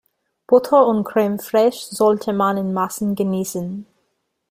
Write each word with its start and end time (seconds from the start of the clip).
Butter 0.47 0.87
und 0.87 1.03
Creme 1.03 1.37
fraiche 1.37 1.93
sollte 1.93 2.33
man 2.33 2.57
in 2.57 2.73
Maßen 2.73 3.13
genießen. 3.13 3.85